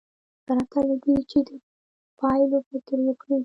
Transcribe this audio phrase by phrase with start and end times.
[0.45, 1.49] پرته له دې چې د
[2.19, 3.37] پایلو فکر وکړي.